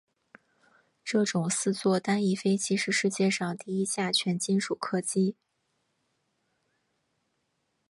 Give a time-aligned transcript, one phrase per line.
[1.05, 5.35] 这种四座单翼飞机是世界上第一架全金属客机。